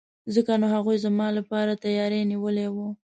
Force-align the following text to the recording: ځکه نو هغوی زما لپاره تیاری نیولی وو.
ځکه 0.33 0.51
نو 0.61 0.67
هغوی 0.75 0.97
زما 1.05 1.27
لپاره 1.37 1.79
تیاری 1.83 2.21
نیولی 2.31 2.67
وو. 2.73 2.87